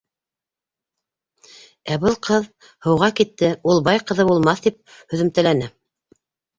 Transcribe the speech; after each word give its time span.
Ә 1.91 1.99
был 2.05 2.17
ҡыҙ 2.29 2.49
һыуға 2.87 3.13
китте; 3.23 3.53
ул 3.61 3.87
бай 3.91 4.05
ҡыҙы 4.09 4.29
булмаҫ, 4.35 4.67
тип 4.69 4.85
һөҙөмтәләне. 5.01 5.75